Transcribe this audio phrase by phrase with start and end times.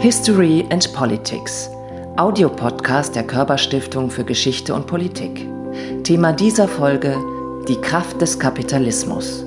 [0.00, 1.68] History and Politics,
[2.16, 5.46] Audiopodcast der Körperstiftung für Geschichte und Politik.
[6.04, 7.18] Thema dieser Folge
[7.68, 9.44] die Kraft des Kapitalismus.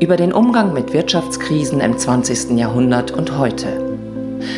[0.00, 2.52] Über den Umgang mit Wirtschaftskrisen im 20.
[2.52, 3.98] Jahrhundert und heute.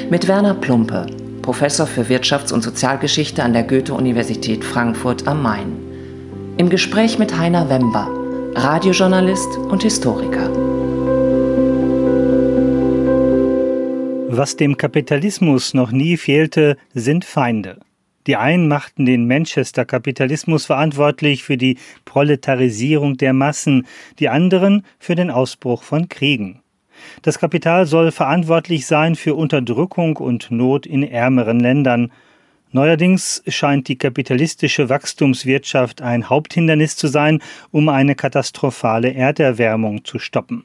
[0.08, 1.06] Mit Werner Plumpe,
[1.43, 5.72] Professor für Wirtschafts- und Sozialgeschichte an der Goethe-Universität Frankfurt am Main.
[6.56, 8.06] Im Gespräch mit Heiner Wember,
[8.54, 10.71] Radiojournalist und Historiker.
[14.35, 17.81] Was dem Kapitalismus noch nie fehlte, sind Feinde.
[18.27, 23.86] Die einen machten den Manchester-Kapitalismus verantwortlich für die Proletarisierung der Massen,
[24.18, 26.63] die anderen für den Ausbruch von Kriegen.
[27.21, 32.11] Das Kapital soll verantwortlich sein für Unterdrückung und Not in ärmeren Ländern.
[32.70, 40.64] Neuerdings scheint die kapitalistische Wachstumswirtschaft ein Haupthindernis zu sein, um eine katastrophale Erderwärmung zu stoppen.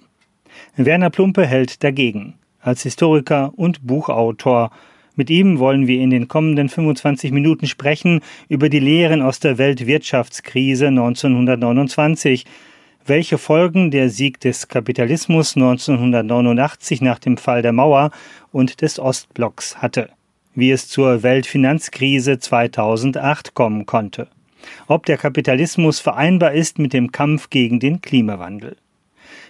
[0.78, 2.36] Werner Plumpe hält dagegen
[2.68, 4.72] als Historiker und Buchautor.
[5.16, 9.58] Mit ihm wollen wir in den kommenden 25 Minuten sprechen über die Lehren aus der
[9.58, 12.46] Weltwirtschaftskrise 1929,
[13.06, 18.12] welche Folgen der Sieg des Kapitalismus 1989 nach dem Fall der Mauer
[18.52, 20.09] und des Ostblocks hatte,
[20.54, 24.28] wie es zur Weltfinanzkrise 2008 kommen konnte,
[24.88, 28.76] ob der Kapitalismus vereinbar ist mit dem Kampf gegen den Klimawandel.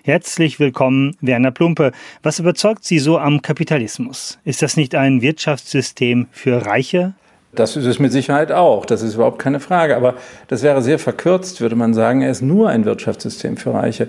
[0.08, 1.92] Herzlich willkommen, Werner Plumpe.
[2.24, 4.40] Was überzeugt Sie so am Kapitalismus?
[4.46, 7.14] Ist das nicht ein Wirtschaftssystem für Reiche?
[7.54, 9.98] Das ist es mit Sicherheit auch, das ist überhaupt keine Frage.
[9.98, 10.14] Aber
[10.48, 14.08] das wäre sehr verkürzt, würde man sagen, er ist nur ein Wirtschaftssystem für Reiche.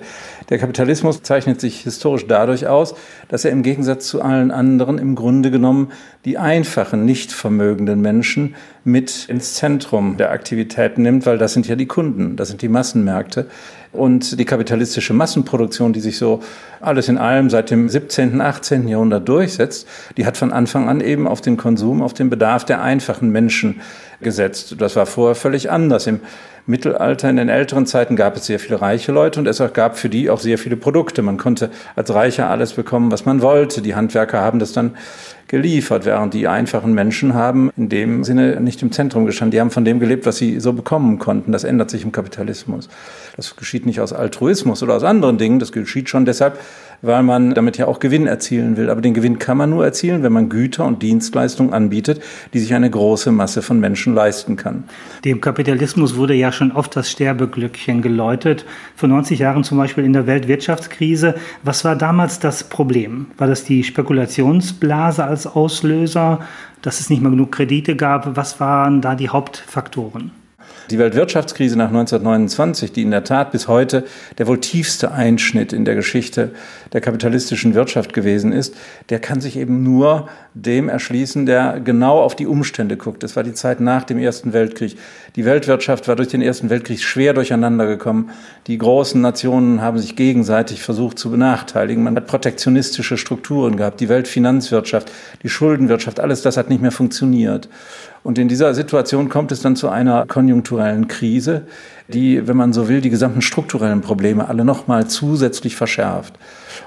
[0.51, 2.95] Der Kapitalismus zeichnet sich historisch dadurch aus,
[3.27, 5.91] dass er im Gegensatz zu allen anderen im Grunde genommen
[6.25, 8.55] die einfachen, nicht vermögenden Menschen
[8.85, 12.69] mit ins Zentrum der Aktivitäten nimmt, weil das sind ja die Kunden, das sind die
[12.69, 13.49] Massenmärkte.
[13.93, 16.41] Und die kapitalistische Massenproduktion, die sich so
[16.81, 18.87] alles in allem seit dem 17., 18.
[18.87, 22.83] Jahrhundert durchsetzt, die hat von Anfang an eben auf den Konsum, auf den Bedarf der
[22.83, 23.81] einfachen Menschen
[24.21, 24.77] gesetzt.
[24.79, 26.07] Das war vorher völlig anders.
[26.07, 26.21] Im
[26.69, 30.09] Mittelalter, in den älteren Zeiten gab es sehr viele reiche Leute und es gab für
[30.09, 31.23] die auch sehr viele Produkte.
[31.23, 33.81] Man konnte als Reicher alles bekommen, was man wollte.
[33.81, 34.93] Die Handwerker haben das dann
[35.49, 39.53] geliefert, während die einfachen Menschen haben in dem Sinne nicht im Zentrum gestanden.
[39.53, 41.53] Die haben von dem gelebt, was sie so bekommen konnten.
[41.53, 42.89] Das ändert sich im Kapitalismus.
[43.37, 45.59] Das geschieht nicht aus Altruismus oder aus anderen Dingen.
[45.59, 46.59] Das geschieht schon deshalb,
[47.01, 48.91] weil man damit ja auch Gewinn erzielen will.
[48.91, 52.21] Aber den Gewinn kann man nur erzielen, wenn man Güter und Dienstleistungen anbietet,
[52.53, 54.85] die sich eine große Masse von Menschen leisten kann.
[55.25, 58.67] Dem Kapitalismus wurde ja schon oft das Sterbeglückchen geläutet.
[58.97, 61.37] Vor 90 Jahren zum Beispiel in der Weltwirtschaftskrise.
[61.63, 63.29] Was war damals das Problem?
[63.39, 66.41] War das die Spekulationsblase als Auslöser,
[66.83, 68.37] dass es nicht mehr genug Kredite gab?
[68.37, 70.33] Was waren da die Hauptfaktoren?
[70.91, 74.05] Die Weltwirtschaftskrise nach 1929, die in der Tat bis heute
[74.39, 76.53] der wohl tiefste Einschnitt in der Geschichte
[76.95, 78.75] der kapitalistischen Wirtschaft gewesen ist,
[79.11, 83.23] der kann sich eben nur dem erschließen, der genau auf die Umstände guckt.
[83.23, 84.97] Das war die Zeit nach dem Ersten Weltkrieg.
[85.39, 88.31] Die Weltwirtschaft war durch den Ersten Weltkrieg schwer durcheinander gekommen.
[88.67, 92.03] Die großen Nationen haben sich gegenseitig versucht zu benachteiligen.
[92.03, 94.01] Man hat protektionistische Strukturen gehabt.
[94.01, 95.13] Die Weltfinanzwirtschaft,
[95.45, 97.69] die Schuldenwirtschaft, alles das hat nicht mehr funktioniert.
[98.25, 101.69] Und in dieser Situation kommt es dann zu einer konjunkturellen Krise,
[102.09, 106.35] die, wenn man so will, die gesamten strukturellen Probleme alle nochmal zusätzlich verschärft.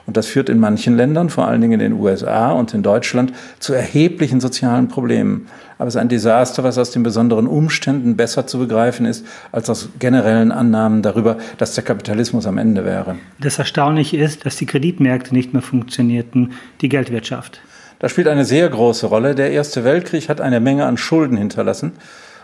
[0.07, 3.31] Und das führt in manchen Ländern, vor allen Dingen in den USA und in Deutschland,
[3.59, 5.47] zu erheblichen sozialen Problemen.
[5.77, 9.69] Aber es ist ein Desaster, was aus den besonderen Umständen besser zu begreifen ist, als
[9.69, 13.15] aus generellen Annahmen darüber, dass der Kapitalismus am Ende wäre.
[13.39, 17.61] Das Erstaunliche ist, dass die Kreditmärkte nicht mehr funktionierten, die Geldwirtschaft.
[17.99, 19.35] Das spielt eine sehr große Rolle.
[19.35, 21.93] Der Erste Weltkrieg hat eine Menge an Schulden hinterlassen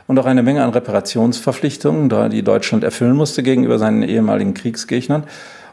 [0.07, 5.23] und auch eine Menge an Reparationsverpflichtungen, die Deutschland erfüllen musste gegenüber seinen ehemaligen Kriegsgegnern.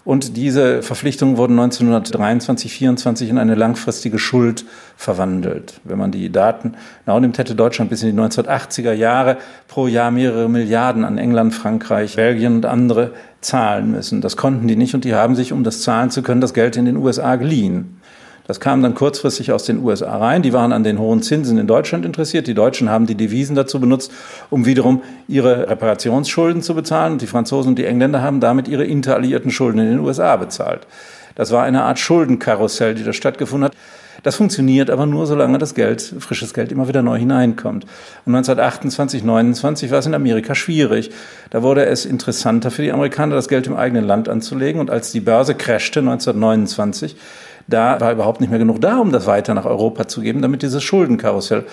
[0.05, 5.81] Und diese Verpflichtungen wurden 1923, 24 in eine langfristige Schuld verwandelt.
[5.84, 6.75] Wenn man die Daten
[7.06, 11.55] genau nimmt, hätte Deutschland bis in die 1980er Jahre pro Jahr mehrere Milliarden an England,
[11.55, 14.21] Frankreich, Belgien und andere zahlen müssen.
[14.21, 16.77] Das konnten die nicht und die haben sich, um das zahlen zu können, das Geld
[16.77, 17.98] in den USA geliehen.
[18.47, 20.43] Das kam dann kurzfristig aus den USA rein.
[20.43, 22.47] Die waren an den hohen Zinsen in Deutschland interessiert.
[22.47, 24.13] Die Deutschen haben die Devisen dazu benutzt,
[24.51, 27.15] um wiederum ihre Reparationsschulden zu bezahlen.
[27.15, 30.87] Und die Franzosen und die Engländer haben damit ihre interalliierten Schulden in den USA bezahlt.
[31.35, 33.77] Das war eine Art Schuldenkarussell, die da stattgefunden hat.
[34.23, 37.85] Das funktioniert aber nur, solange das Geld, frisches Geld, immer wieder neu hineinkommt.
[38.25, 41.11] Und 1928, 29 war es in Amerika schwierig.
[41.51, 44.81] Da wurde es interessanter für die Amerikaner, das Geld im eigenen Land anzulegen.
[44.81, 47.17] Und als die Börse crashte 1929,
[47.66, 50.63] da war überhaupt nicht mehr genug da, um das weiter nach Europa zu geben, damit
[50.63, 51.65] dieses Schuldenkarussell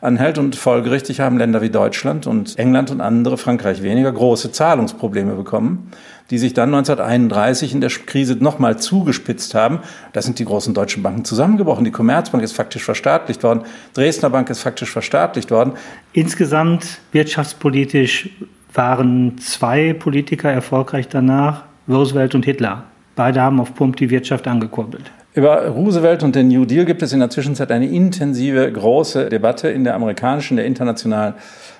[0.00, 0.38] anhält.
[0.38, 5.90] Und folgerichtig haben Länder wie Deutschland und England und andere, Frankreich weniger, große Zahlungsprobleme bekommen,
[6.30, 9.80] die sich dann 1931 in der Krise nochmal zugespitzt haben.
[10.12, 11.84] Da sind die großen deutschen Banken zusammengebrochen.
[11.84, 13.62] Die Commerzbank ist faktisch verstaatlicht worden.
[13.94, 15.72] Dresdner Bank ist faktisch verstaatlicht worden.
[16.12, 18.30] Insgesamt wirtschaftspolitisch
[18.72, 22.84] waren zwei Politiker erfolgreich danach, Roosevelt und Hitler.
[23.16, 25.10] Beide haben auf Pump die Wirtschaft angekurbelt.
[25.32, 29.68] Über Roosevelt und den New Deal gibt es in der Zwischenzeit eine intensive, große Debatte
[29.68, 31.34] in der amerikanischen, der internationalen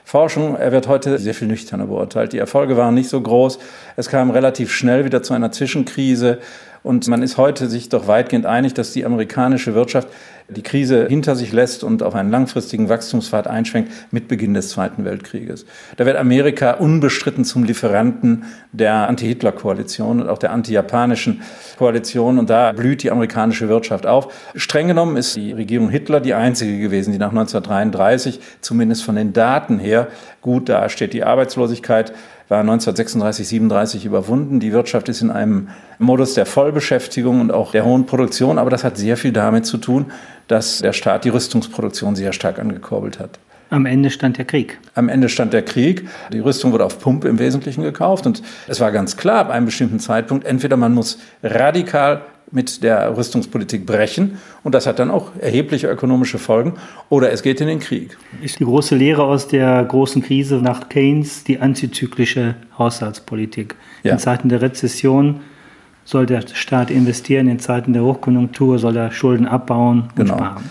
[0.04, 0.54] Forschung.
[0.54, 2.32] Er wird heute sehr viel nüchterner beurteilt.
[2.32, 3.58] Die Erfolge waren nicht so groß.
[3.96, 6.38] Es kam relativ schnell wieder zu einer Zwischenkrise.
[6.82, 10.08] Und man ist heute sich doch weitgehend einig, dass die amerikanische Wirtschaft
[10.48, 15.04] die Krise hinter sich lässt und auf einen langfristigen Wachstumspfad einschwenkt mit Beginn des Zweiten
[15.04, 15.64] Weltkrieges.
[15.96, 21.42] Da wird Amerika unbestritten zum Lieferanten der Anti-Hitler-Koalition und auch der anti-japanischen
[21.78, 22.38] Koalition.
[22.38, 24.32] Und da blüht die amerikanische Wirtschaft auf.
[24.54, 29.32] Streng genommen ist die Regierung Hitler die einzige gewesen, die nach 1933 zumindest von den
[29.32, 30.08] Daten her
[30.42, 31.12] gut dasteht.
[31.12, 32.12] Die Arbeitslosigkeit
[32.50, 34.58] war 1936, 37 überwunden.
[34.58, 35.68] Die Wirtschaft ist in einem
[35.98, 39.78] Modus der Vollbeschäftigung und auch der hohen Produktion, aber das hat sehr viel damit zu
[39.78, 40.06] tun,
[40.48, 43.38] dass der Staat die Rüstungsproduktion sehr stark angekurbelt hat.
[43.70, 44.80] Am Ende stand der Krieg.
[44.96, 46.08] Am Ende stand der Krieg.
[46.32, 48.26] Die Rüstung wurde auf Pump im Wesentlichen gekauft.
[48.26, 53.16] Und es war ganz klar, ab einem bestimmten Zeitpunkt, entweder man muss radikal mit der
[53.16, 54.38] Rüstungspolitik brechen.
[54.64, 56.74] Und das hat dann auch erhebliche ökonomische Folgen.
[57.08, 58.16] Oder es geht in den Krieg.
[58.42, 63.76] Ist die große Lehre aus der großen Krise nach Keynes die antizyklische Haushaltspolitik.
[64.02, 64.12] Ja.
[64.12, 65.40] In Zeiten der Rezession
[66.04, 70.34] soll der Staat investieren, in Zeiten der Hochkonjunktur soll er Schulden abbauen und genau.
[70.34, 70.70] sparen.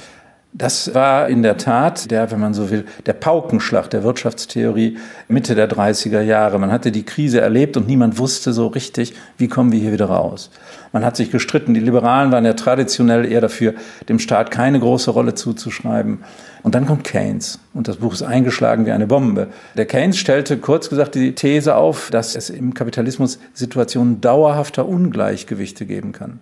[0.51, 4.97] Das war in der Tat der, wenn man so will, der Paukenschlag der Wirtschaftstheorie
[5.27, 6.57] Mitte der 30er Jahre.
[6.57, 10.07] Man hatte die Krise erlebt und niemand wusste so richtig, wie kommen wir hier wieder
[10.07, 10.49] raus.
[10.91, 11.75] Man hat sich gestritten.
[11.75, 13.75] Die Liberalen waren ja traditionell eher dafür,
[14.09, 16.23] dem Staat keine große Rolle zuzuschreiben.
[16.63, 19.49] Und dann kommt Keynes und das Buch ist eingeschlagen wie eine Bombe.
[19.77, 25.85] Der Keynes stellte kurz gesagt die These auf, dass es im Kapitalismus Situationen dauerhafter Ungleichgewichte
[25.85, 26.39] geben kann.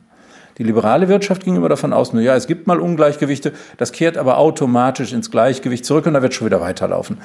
[0.58, 4.18] Die liberale Wirtschaft ging immer davon aus, nur ja, es gibt mal Ungleichgewichte, das kehrt
[4.18, 7.20] aber automatisch ins Gleichgewicht zurück und da wird schon wieder weiterlaufen.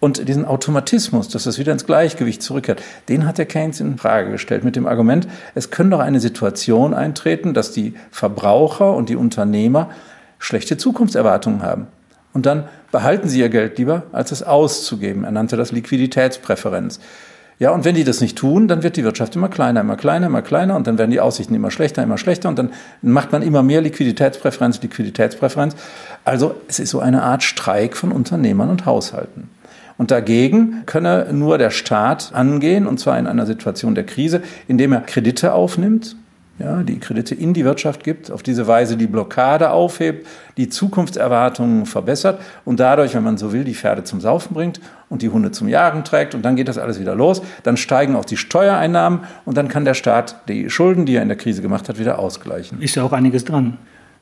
[0.00, 4.32] Und diesen Automatismus, dass es wieder ins Gleichgewicht zurückkehrt, den hat der Keynes in Frage
[4.32, 9.16] gestellt mit dem Argument, es könnte doch eine Situation eintreten, dass die Verbraucher und die
[9.16, 9.90] Unternehmer
[10.40, 11.86] schlechte Zukunftserwartungen haben.
[12.32, 15.22] Und dann behalten sie ihr Geld lieber, als es auszugeben.
[15.22, 16.98] Er nannte das Liquiditätspräferenz.
[17.62, 20.26] Ja, und wenn die das nicht tun, dann wird die Wirtschaft immer kleiner, immer kleiner,
[20.26, 22.72] immer kleiner und dann werden die Aussichten immer schlechter, immer schlechter und dann
[23.02, 25.76] macht man immer mehr Liquiditätspräferenz, Liquiditätspräferenz.
[26.24, 29.48] Also es ist so eine Art Streik von Unternehmern und Haushalten.
[29.96, 34.92] Und dagegen könne nur der Staat angehen, und zwar in einer Situation der Krise, indem
[34.92, 36.16] er Kredite aufnimmt,
[36.58, 40.26] ja, die Kredite in die Wirtschaft gibt, auf diese Weise die Blockade aufhebt,
[40.56, 44.80] die Zukunftserwartungen verbessert und dadurch, wenn man so will, die Pferde zum Saufen bringt
[45.12, 47.42] und die Hunde zum Jagen trägt und dann geht das alles wieder los.
[47.62, 51.28] Dann steigen auch die Steuereinnahmen und dann kann der Staat die Schulden, die er in
[51.28, 52.80] der Krise gemacht hat, wieder ausgleichen.
[52.80, 53.76] Ist ja auch einiges dran.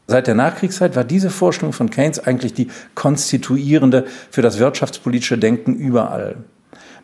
[0.08, 5.76] Seit der Nachkriegszeit war diese Vorstellung von Keynes eigentlich die konstituierende für das wirtschaftspolitische Denken
[5.76, 6.38] überall.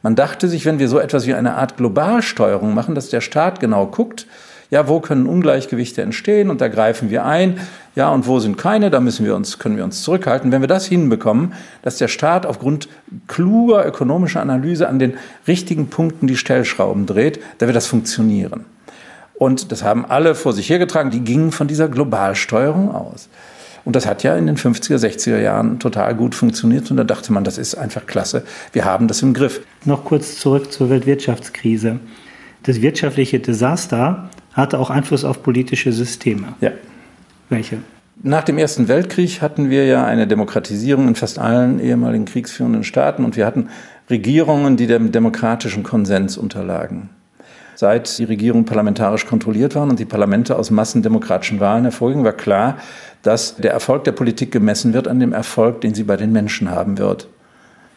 [0.02, 3.60] Man dachte sich, wenn wir so etwas wie eine Art Globalsteuerung machen, dass der Staat
[3.60, 4.26] genau guckt,
[4.70, 7.60] ja, wo können Ungleichgewichte entstehen und da greifen wir ein.
[7.94, 10.52] Ja, und wo sind keine, da müssen wir uns, können wir uns zurückhalten.
[10.52, 12.88] Wenn wir das hinbekommen, dass der Staat aufgrund
[13.26, 15.14] kluger ökonomischer Analyse an den
[15.48, 18.66] richtigen Punkten die Stellschrauben dreht, da wird das funktionieren.
[19.34, 23.28] Und das haben alle vor sich hergetragen, die gingen von dieser Globalsteuerung aus.
[23.84, 26.90] Und das hat ja in den 50er, 60er Jahren total gut funktioniert.
[26.90, 28.42] Und da dachte man, das ist einfach klasse.
[28.72, 29.60] Wir haben das im Griff.
[29.84, 32.00] Noch kurz zurück zur Weltwirtschaftskrise.
[32.64, 36.54] Das wirtschaftliche Desaster hatte auch Einfluss auf politische Systeme.
[36.60, 36.70] Ja.
[37.48, 37.78] Welche?
[38.22, 43.24] Nach dem Ersten Weltkrieg hatten wir ja eine Demokratisierung in fast allen ehemaligen kriegsführenden Staaten
[43.24, 43.68] und wir hatten
[44.08, 47.10] Regierungen, die dem demokratischen Konsens unterlagen.
[47.74, 52.78] Seit die Regierungen parlamentarisch kontrolliert waren und die Parlamente aus massendemokratischen Wahlen hervorgingen, war klar,
[53.22, 56.70] dass der Erfolg der Politik gemessen wird an dem Erfolg, den sie bei den Menschen
[56.70, 57.28] haben wird.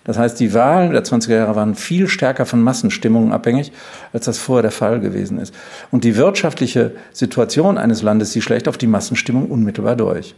[0.09, 3.71] Das heißt, die Wahlen der 20er Jahre waren viel stärker von Massenstimmungen abhängig,
[4.11, 5.53] als das vorher der Fall gewesen ist.
[5.91, 10.33] Und die wirtschaftliche Situation eines Landes, die schlägt auf die Massenstimmung unmittelbar durch.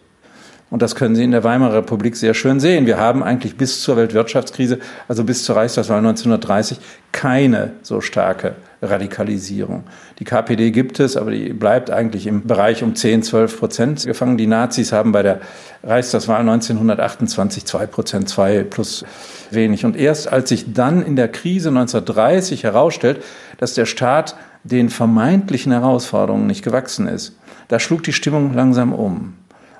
[0.71, 2.85] Und das können Sie in der Weimarer Republik sehr schön sehen.
[2.85, 6.77] Wir haben eigentlich bis zur Weltwirtschaftskrise, also bis zur Reichstagswahl 1930,
[7.13, 9.83] keine so starke Radikalisierung.
[10.19, 14.37] Die KPD gibt es, aber die bleibt eigentlich im Bereich um 10, 12 Prozent gefangen.
[14.37, 15.41] Die Nazis haben bei der
[15.83, 19.05] Reichstagswahl 1928 2 Prozent, 2 plus
[19.51, 19.85] wenig.
[19.85, 23.23] Und erst als sich dann in der Krise 1930 herausstellt,
[23.57, 27.35] dass der Staat den vermeintlichen Herausforderungen nicht gewachsen ist,
[27.67, 29.33] da schlug die Stimmung langsam um.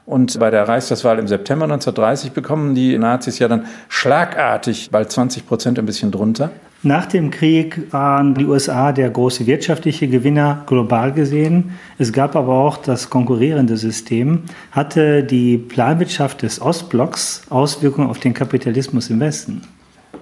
[0.06, 5.48] Und bei der Reichstagswahl im September 1930 bekommen die Nazis ja dann schlagartig bald 20
[5.48, 6.52] Prozent ein bisschen drunter.
[6.84, 11.78] Nach dem Krieg waren die USA der große wirtschaftliche Gewinner global gesehen.
[12.00, 14.44] Es gab aber auch das konkurrierende System.
[14.72, 19.62] Hatte die Planwirtschaft des Ostblocks Auswirkungen auf den Kapitalismus im Westen?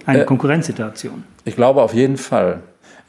[0.06, 1.24] Eine äh, Konkurrenzsituation?
[1.46, 2.60] Ich glaube auf jeden Fall.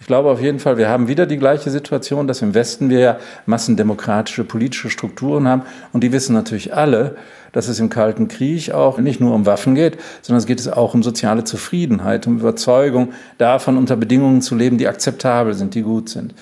[0.00, 2.98] Ich glaube auf jeden Fall, wir haben wieder die gleiche Situation, dass im Westen wir
[2.98, 5.62] ja massendemokratische politische Strukturen haben.
[5.92, 7.16] Und die wissen natürlich alle,
[7.52, 10.68] dass es im Kalten Krieg auch nicht nur um Waffen geht, sondern es geht es
[10.68, 15.82] auch um soziale Zufriedenheit, um Überzeugung davon, unter Bedingungen zu leben, die akzeptabel sind, die
[15.82, 16.34] gut sind.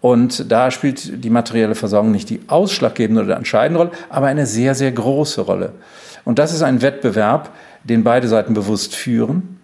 [0.00, 4.74] Und da spielt die materielle Versorgung nicht die ausschlaggebende oder entscheidende Rolle, aber eine sehr,
[4.74, 5.72] sehr große Rolle.
[6.24, 7.52] Und das ist ein Wettbewerb,
[7.84, 9.55] den beide Seiten bewusst führen.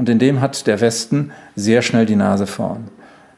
[0.00, 2.88] Und in dem hat der Westen sehr schnell die Nase vorn.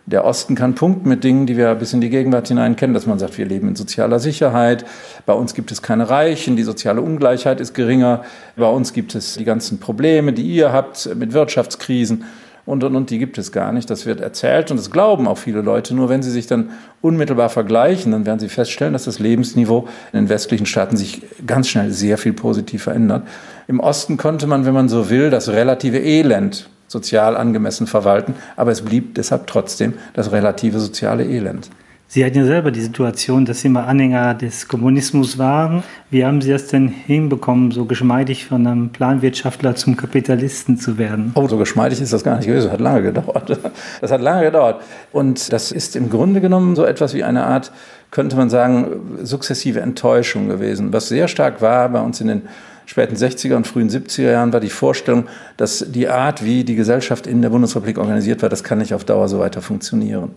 [0.07, 3.05] Der Osten kann punkten mit Dingen, die wir bis in die Gegenwart hinein kennen, dass
[3.05, 4.85] man sagt, wir leben in sozialer Sicherheit,
[5.27, 8.23] bei uns gibt es keine Reichen, die soziale Ungleichheit ist geringer,
[8.55, 12.27] bei uns gibt es die ganzen Probleme, die ihr habt mit Wirtschaftskrisen
[12.73, 13.91] und, und, und, die gibt es gar nicht.
[13.91, 15.95] Das wird erzählt und das glauben auch viele Leute.
[15.95, 16.71] Nur wenn sie sich dann
[17.03, 21.69] unmittelbar vergleichen, dann werden sie feststellen, dass das Lebensniveau in den westlichen Staaten sich ganz
[21.69, 23.25] schnell sehr viel positiv verändert.
[23.69, 28.71] Im Osten konnte man, wenn man so will, das relative Elend sozial angemessen verwalten, aber
[28.71, 31.69] es blieb deshalb trotzdem das relative soziale Elend.
[32.15, 35.83] Sie hatten ja selber die Situation, dass Sie mal Anhänger des Kommunismus waren.
[36.11, 41.33] Wie haben Sie das denn hinbekommen, so geschmeidig von einem Planwirtschaftler zum Kapitalisten zu werden?
[41.37, 42.65] Oh, so geschmeidig ist das gar nicht gewesen.
[42.65, 43.59] Das hat lange gedauert.
[44.03, 44.83] Das hat lange gedauert.
[45.11, 47.73] Und das ist im Grunde genommen so etwas wie eine Art,
[48.11, 48.89] könnte man sagen,
[49.23, 50.93] sukzessive Enttäuschung gewesen.
[50.93, 52.43] Was sehr stark war bei uns in den
[52.85, 57.27] späten 60er und frühen 70er Jahren war die Vorstellung, dass die Art, wie die Gesellschaft
[57.27, 60.33] in der Bundesrepublik organisiert war, das kann nicht auf Dauer so weiter funktionieren.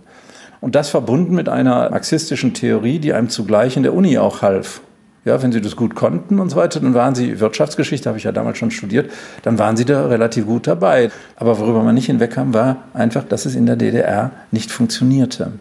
[0.65, 4.81] Und das verbunden mit einer marxistischen Theorie, die einem zugleich in der Uni auch half.
[5.23, 8.23] Ja, wenn sie das gut konnten und so weiter, dann waren sie, Wirtschaftsgeschichte habe ich
[8.23, 9.11] ja damals schon studiert,
[9.43, 11.11] dann waren sie da relativ gut dabei.
[11.35, 15.51] Aber worüber man nicht hinwegkam, war einfach, dass es in der DDR nicht funktionierte.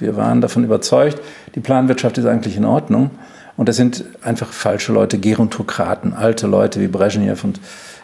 [0.00, 1.20] Wir waren davon überzeugt,
[1.54, 3.10] die Planwirtschaft ist eigentlich in Ordnung.
[3.56, 7.60] Und das sind einfach falsche Leute, Gerontokraten, alte Leute wie Brezhnev und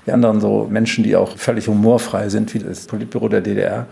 [0.06, 3.86] die anderen so Menschen, die auch völlig humorfrei sind, wie das Politbüro der DDR.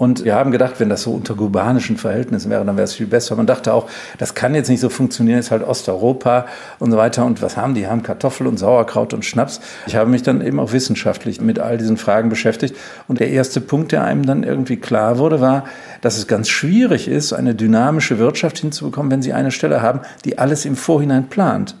[0.00, 3.06] Und wir haben gedacht, wenn das so unter kubanischen Verhältnissen wäre, dann wäre es viel
[3.06, 3.36] besser.
[3.36, 6.46] Man dachte auch, das kann jetzt nicht so funktionieren, ist halt Osteuropa
[6.78, 7.26] und so weiter.
[7.26, 7.86] Und was haben die?
[7.86, 9.60] Haben Kartoffel und Sauerkraut und Schnaps.
[9.86, 12.74] Ich habe mich dann eben auch wissenschaftlich mit all diesen Fragen beschäftigt.
[13.08, 15.64] Und der erste Punkt, der einem dann irgendwie klar wurde, war,
[16.00, 20.38] dass es ganz schwierig ist, eine dynamische Wirtschaft hinzubekommen, wenn Sie eine Stelle haben, die
[20.38, 21.76] alles im Vorhinein plant.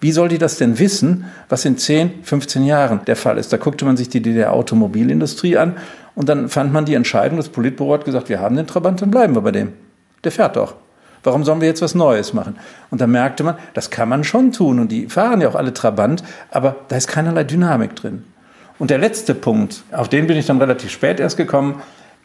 [0.00, 3.52] Wie soll die das denn wissen, was in 10, 15 Jahren der Fall ist?
[3.52, 5.76] Da guckte man sich die DDR-Automobilindustrie an
[6.18, 9.12] und dann fand man die Entscheidung, das Politbüro hat gesagt, wir haben den Trabant, dann
[9.12, 9.74] bleiben wir bei dem.
[10.24, 10.74] Der fährt doch.
[11.22, 12.56] Warum sollen wir jetzt was Neues machen?
[12.90, 14.80] Und dann merkte man, das kann man schon tun.
[14.80, 18.24] Und die fahren ja auch alle Trabant, aber da ist keinerlei Dynamik drin.
[18.80, 21.82] Und der letzte Punkt, auf den bin ich dann relativ spät erst gekommen,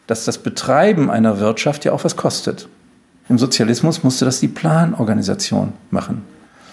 [0.08, 2.66] dass das Betreiben einer Wirtschaft ja auch was kostet.
[3.28, 6.24] Im Sozialismus musste das die Planorganisation machen.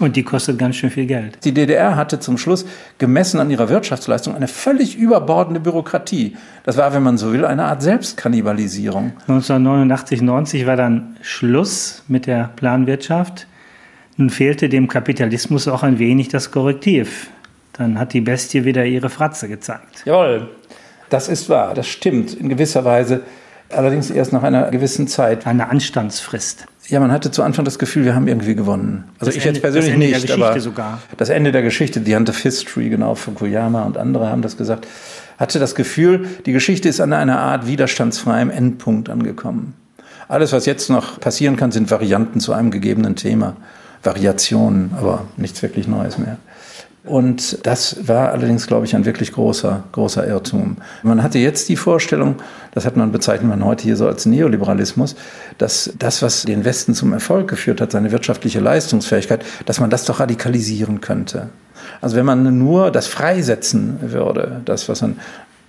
[0.01, 1.37] Und die kostet ganz schön viel Geld.
[1.45, 2.65] Die DDR hatte zum Schluss,
[2.97, 6.35] gemessen an ihrer Wirtschaftsleistung, eine völlig überbordende Bürokratie.
[6.63, 9.13] Das war, wenn man so will, eine Art Selbstkannibalisierung.
[9.27, 13.45] 1989, 90 war dann Schluss mit der Planwirtschaft.
[14.17, 17.29] Nun fehlte dem Kapitalismus auch ein wenig das Korrektiv.
[17.73, 20.01] Dann hat die Bestie wieder ihre Fratze gezeigt.
[20.05, 20.49] Jawohl,
[21.11, 23.21] das ist wahr, das stimmt in gewisser Weise.
[23.69, 25.45] Allerdings erst nach einer gewissen Zeit.
[25.45, 26.65] Eine Anstandsfrist.
[26.87, 29.05] Ja, man hatte zu Anfang das Gefühl, wir haben irgendwie gewonnen.
[29.19, 31.01] Also das ich Ende, jetzt persönlich nicht, das Ende der aber sogar.
[31.17, 34.87] das Ende der Geschichte, The End of History, genau, Fukuyama und andere haben das gesagt,
[35.37, 39.73] hatte das Gefühl, die Geschichte ist an einer Art widerstandsfreiem Endpunkt angekommen.
[40.27, 43.55] Alles, was jetzt noch passieren kann, sind Varianten zu einem gegebenen Thema.
[44.03, 46.37] Variationen, aber nichts wirklich Neues mehr.
[47.03, 50.77] Und das war allerdings, glaube ich, ein wirklich großer, großer Irrtum.
[51.01, 52.35] Man hatte jetzt die Vorstellung,
[52.73, 55.15] das hat man bezeichnet man heute hier so als Neoliberalismus,
[55.57, 60.05] dass das, was den Westen zum Erfolg geführt hat, seine wirtschaftliche Leistungsfähigkeit, dass man das
[60.05, 61.49] doch radikalisieren könnte.
[62.01, 65.19] Also wenn man nur das freisetzen würde, das, was an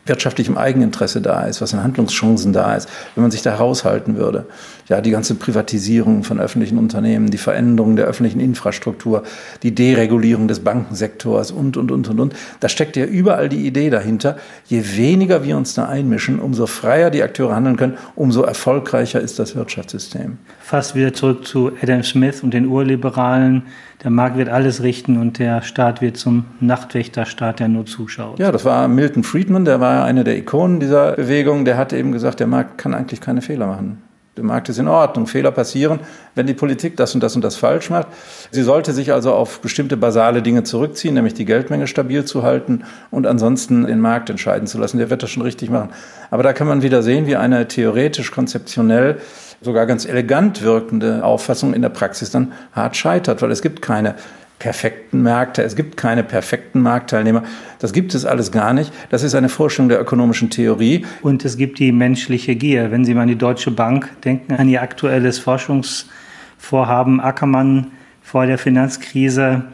[0.05, 4.47] wirtschaftlichem Eigeninteresse da ist, was an Handlungschancen da ist, wenn man sich da raushalten würde.
[4.89, 9.23] Ja, die ganze Privatisierung von öffentlichen Unternehmen, die Veränderung der öffentlichen Infrastruktur,
[9.63, 12.35] die Deregulierung des Bankensektors und, und, und, und, und.
[12.61, 14.37] Da steckt ja überall die Idee dahinter.
[14.67, 19.39] Je weniger wir uns da einmischen, umso freier die Akteure handeln können, umso erfolgreicher ist
[19.39, 20.39] das Wirtschaftssystem.
[20.61, 23.63] Fast wieder zurück zu Adam Smith und den Urliberalen,
[24.03, 28.39] der Markt wird alles richten und der Staat wird zum Nachtwächterstaat, der nur zuschaut.
[28.39, 31.65] Ja, das war Milton Friedman, der war einer der Ikonen dieser Bewegung.
[31.65, 34.03] Der hat eben gesagt, der Markt kann eigentlich keine Fehler machen.
[34.35, 35.27] Der Markt ist in Ordnung.
[35.27, 36.01] Fehler passieren,
[36.35, 38.07] wenn die Politik das und das und das falsch macht.
[38.51, 42.85] Sie sollte sich also auf bestimmte basale Dinge zurückziehen, nämlich die Geldmenge stabil zu halten
[43.11, 44.97] und ansonsten den Markt entscheiden zu lassen.
[44.97, 45.91] Der wird das schon richtig machen.
[46.31, 49.21] Aber da kann man wieder sehen, wie eine theoretisch, konzeptionell
[49.61, 54.15] sogar ganz elegant wirkende Auffassung in der Praxis dann hart scheitert, weil es gibt keine
[54.63, 57.43] perfekten Märkte, es gibt keine perfekten Marktteilnehmer.
[57.81, 58.93] Das gibt es alles gar nicht.
[59.11, 61.05] Das ist eine Vorstellung der ökonomischen Theorie.
[61.21, 62.93] Und es gibt die menschliche Gier.
[62.93, 67.91] Wenn Sie mal an die Deutsche Bank denken, an ihr aktuelles Forschungsvorhaben Ackermann
[68.23, 69.65] vor der Finanzkrise,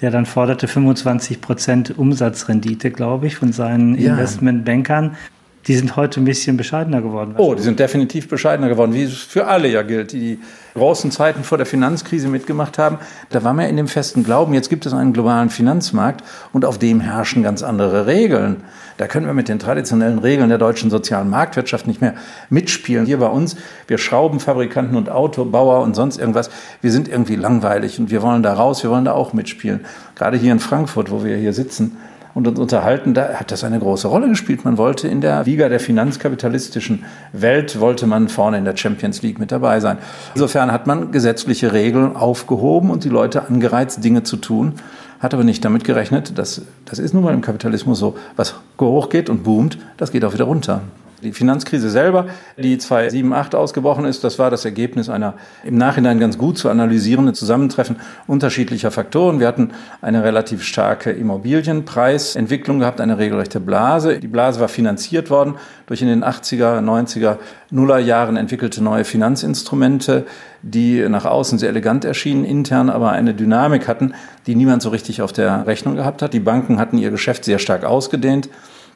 [0.00, 4.12] der dann forderte 25 Prozent Umsatzrendite, glaube ich, von seinen ja.
[4.12, 5.14] Investmentbankern
[5.68, 7.34] die sind heute ein bisschen bescheidener geworden.
[7.36, 10.38] Oh, die sind definitiv bescheidener geworden, wie es für alle ja gilt, die die
[10.74, 12.98] großen Zeiten vor der Finanzkrise mitgemacht haben.
[13.28, 16.78] Da war man in dem festen Glauben, jetzt gibt es einen globalen Finanzmarkt und auf
[16.78, 18.62] dem herrschen ganz andere Regeln.
[18.96, 22.14] Da können wir mit den traditionellen Regeln der deutschen sozialen Marktwirtschaft nicht mehr
[22.48, 23.04] mitspielen.
[23.04, 23.56] Hier bei uns,
[23.86, 26.48] wir Schraubenfabrikanten und Autobauer und sonst irgendwas,
[26.80, 29.80] wir sind irgendwie langweilig und wir wollen da raus, wir wollen da auch mitspielen.
[30.14, 31.98] Gerade hier in Frankfurt, wo wir hier sitzen,
[32.38, 34.64] und uns unterhalten, da hat das eine große Rolle gespielt.
[34.64, 39.40] Man wollte in der Liga der finanzkapitalistischen Welt, wollte man vorne in der Champions League
[39.40, 39.98] mit dabei sein.
[40.34, 44.74] Insofern hat man gesetzliche Regeln aufgehoben und die Leute angereizt, Dinge zu tun,
[45.18, 49.28] hat aber nicht damit gerechnet, dass das ist nun mal im Kapitalismus so, was hochgeht
[49.28, 50.82] und boomt, das geht auch wieder runter.
[51.22, 55.34] Die Finanzkrise selber, die 2007, ausgebrochen ist, das war das Ergebnis einer
[55.64, 57.96] im Nachhinein ganz gut zu analysierenden Zusammentreffen
[58.26, 59.40] unterschiedlicher Faktoren.
[59.40, 59.70] Wir hatten
[60.00, 64.20] eine relativ starke Immobilienpreisentwicklung gehabt, eine regelrechte Blase.
[64.20, 65.56] Die Blase war finanziert worden
[65.86, 67.38] durch in den 80er, 90er,
[67.70, 70.24] Nuller Jahren entwickelte neue Finanzinstrumente,
[70.62, 74.14] die nach außen sehr elegant erschienen, intern aber eine Dynamik hatten,
[74.46, 76.32] die niemand so richtig auf der Rechnung gehabt hat.
[76.32, 78.48] Die Banken hatten ihr Geschäft sehr stark ausgedehnt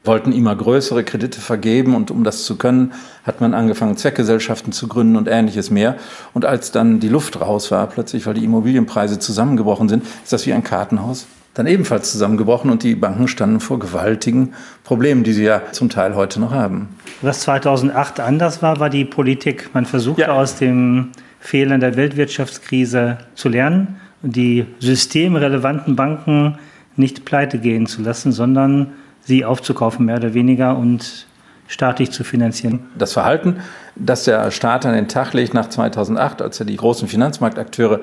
[0.04, 2.92] wollten immer größere Kredite vergeben und um das zu können,
[3.24, 5.96] hat man angefangen, Zweckgesellschaften zu gründen und ähnliches mehr.
[6.34, 10.46] Und als dann die Luft raus war, plötzlich, weil die Immobilienpreise zusammengebrochen sind, ist das
[10.46, 14.54] wie ein Kartenhaus dann ebenfalls zusammengebrochen und die Banken standen vor gewaltigen
[14.84, 16.88] Problemen, die sie ja zum Teil heute noch haben.
[17.20, 19.70] Was 2008 anders war, war die Politik.
[19.74, 20.32] Man versuchte ja.
[20.32, 26.58] aus den Fehlern der Weltwirtschaftskrise zu lernen und die systemrelevanten Banken
[26.96, 28.92] nicht pleite gehen zu lassen, sondern
[29.24, 31.26] sie aufzukaufen, mehr oder weniger, und
[31.68, 32.90] staatlich zu finanzieren.
[32.98, 33.60] Das Verhalten,
[33.96, 38.00] das der Staat an den Tag legt nach 2008, als er die großen Finanzmarktakteure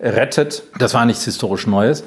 [0.00, 2.04] rettet, das war nichts historisch Neues.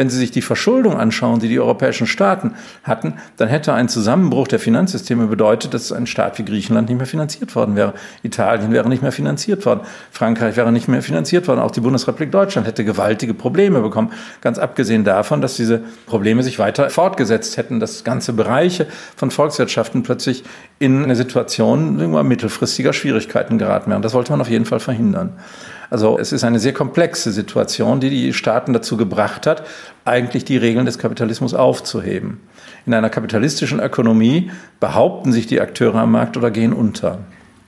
[0.00, 4.48] Wenn Sie sich die Verschuldung anschauen, die die europäischen Staaten hatten, dann hätte ein Zusammenbruch
[4.48, 7.92] der Finanzsysteme bedeutet, dass ein Staat wie Griechenland nicht mehr finanziert worden wäre.
[8.22, 9.80] Italien wäre nicht mehr finanziert worden.
[10.10, 11.60] Frankreich wäre nicht mehr finanziert worden.
[11.60, 14.10] Auch die Bundesrepublik Deutschland hätte gewaltige Probleme bekommen.
[14.40, 18.86] Ganz abgesehen davon, dass diese Probleme sich weiter fortgesetzt hätten, dass ganze Bereiche
[19.16, 20.44] von Volkswirtschaften plötzlich
[20.78, 24.00] in eine Situation mittelfristiger Schwierigkeiten geraten wären.
[24.00, 25.34] Das wollte man auf jeden Fall verhindern.
[25.90, 29.66] Also es ist eine sehr komplexe Situation, die die Staaten dazu gebracht hat,
[30.04, 32.40] eigentlich die Regeln des Kapitalismus aufzuheben.
[32.86, 37.18] In einer kapitalistischen Ökonomie behaupten sich die Akteure am Markt oder gehen unter.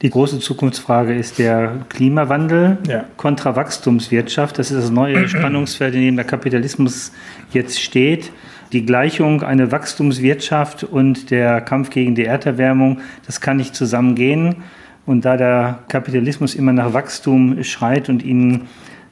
[0.03, 3.05] Die große Zukunftsfrage ist der Klimawandel ja.
[3.17, 4.59] kontra Wachstumswirtschaft.
[4.59, 7.13] Das ist das neue Spannungsfeld, in dem der Kapitalismus
[7.53, 8.33] jetzt steht.
[8.73, 14.57] Die Gleichung, eine Wachstumswirtschaft und der Kampf gegen die Erderwärmung, das kann nicht zusammengehen.
[15.05, 18.63] Und da der Kapitalismus immer nach Wachstum schreit und ihn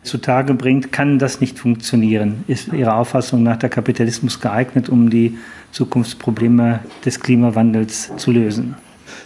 [0.03, 2.45] zutage bringt, kann das nicht funktionieren.
[2.47, 5.39] Ist Ihrer Auffassung nach der Kapitalismus geeignet, um die
[5.73, 8.77] Zukunftsprobleme des Klimawandels zu lösen?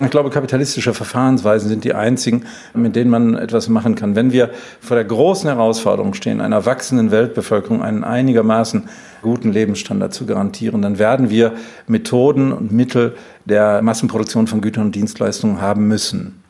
[0.00, 4.16] Ich glaube, kapitalistische Verfahrensweisen sind die einzigen, mit denen man etwas machen kann.
[4.16, 4.50] Wenn wir
[4.80, 8.88] vor der großen Herausforderung stehen, einer wachsenden Weltbevölkerung einen einigermaßen
[9.22, 11.52] guten Lebensstandard zu garantieren, dann werden wir
[11.86, 16.43] Methoden und Mittel der Massenproduktion von Gütern und Dienstleistungen haben müssen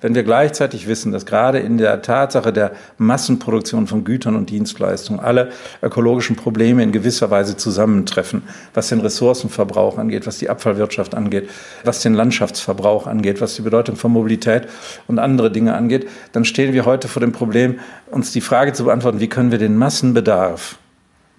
[0.00, 5.20] wenn wir gleichzeitig wissen, dass gerade in der Tatsache der Massenproduktion von Gütern und Dienstleistungen
[5.20, 5.50] alle
[5.82, 8.42] ökologischen Probleme in gewisser Weise zusammentreffen,
[8.74, 11.50] was den Ressourcenverbrauch angeht, was die Abfallwirtschaft angeht,
[11.84, 14.68] was den Landschaftsverbrauch angeht, was die Bedeutung von Mobilität
[15.06, 17.80] und andere Dinge angeht, dann stehen wir heute vor dem Problem,
[18.10, 20.78] uns die Frage zu beantworten, wie können wir den Massenbedarf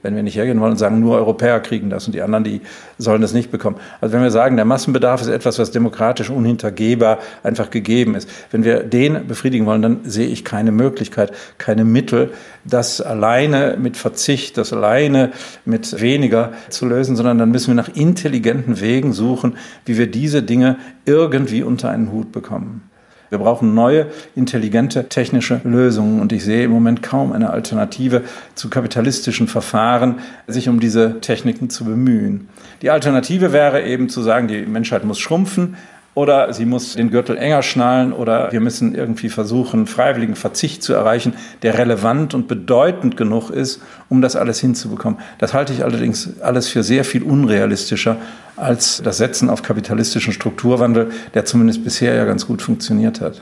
[0.01, 2.61] wenn wir nicht hergehen wollen und sagen, nur Europäer kriegen das und die anderen, die
[2.97, 3.77] sollen das nicht bekommen.
[4.01, 8.63] Also wenn wir sagen, der Massenbedarf ist etwas, was demokratisch unhintergehbar einfach gegeben ist, wenn
[8.63, 12.31] wir den befriedigen wollen, dann sehe ich keine Möglichkeit, keine Mittel,
[12.63, 15.31] das alleine mit Verzicht, das alleine
[15.65, 20.43] mit weniger zu lösen, sondern dann müssen wir nach intelligenten Wegen suchen, wie wir diese
[20.43, 22.88] Dinge irgendwie unter einen Hut bekommen.
[23.29, 28.23] Wir brauchen neue, intelligente technische Lösungen und ich sehe im Moment kaum eine Alternative
[28.55, 32.49] zu kapitalistischen Verfahren, sich um diese Techniken zu bemühen.
[32.81, 35.75] Die Alternative wäre eben zu sagen, die Menschheit muss schrumpfen,
[36.19, 40.91] oder sie muss den Gürtel enger schnallen oder wir müssen irgendwie versuchen, freiwilligen Verzicht zu
[40.91, 45.17] erreichen, der relevant und bedeutend genug ist, um das alles hinzubekommen.
[45.37, 48.17] Das halte ich allerdings alles für sehr viel unrealistischer
[48.57, 53.41] als das Setzen auf kapitalistischen Strukturwandel, der zumindest bisher ja ganz gut funktioniert hat.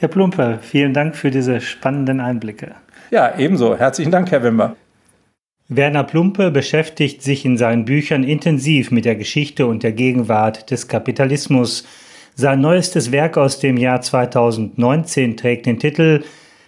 [0.00, 2.74] Herr Plumper, vielen Dank für diese spannenden Einblicke.
[3.12, 3.76] Ja, ebenso.
[3.76, 4.74] Herzlichen Dank, Herr Wimber.
[5.68, 10.88] Werner Plumpe beschäftigt sich in seinen Büchern intensiv mit der Geschichte und der Gegenwart des
[10.88, 11.84] Kapitalismus.
[12.38, 16.22] Sein neuestes Werk aus dem Jahr 2019 trägt den Titel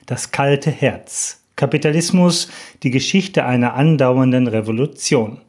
[0.06, 1.44] Das kalte Herz.
[1.56, 2.50] Kapitalismus,
[2.82, 5.42] die Geschichte einer andauernden Revolution.